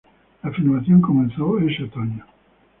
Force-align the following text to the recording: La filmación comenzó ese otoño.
La 0.41 0.49
filmación 0.51 0.99
comenzó 0.99 1.59
ese 1.59 1.83
otoño. 1.83 2.25